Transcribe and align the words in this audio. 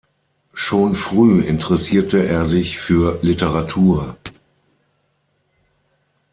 Schon 0.55 0.95
früh 0.95 1.43
interessierte 1.43 2.25
er 2.27 2.45
sich 2.45 2.79
für 2.79 3.19
Literatur. 3.21 4.17